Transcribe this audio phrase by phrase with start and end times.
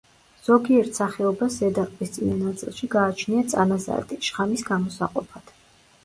[0.45, 5.53] ზოგიერთ სახეობას ზედა ყბის წინა ნაწილში გააჩნია წანაზარდი, შხამის გამოსაყოფად.